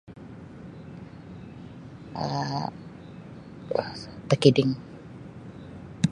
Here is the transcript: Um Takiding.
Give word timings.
Um 2.15 2.73
Takiding. 4.27 4.73